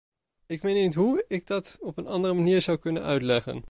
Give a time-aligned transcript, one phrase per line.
[0.45, 3.59] Ik weet niet hoe ik dat op een andere manier zou kunnen uitleggen.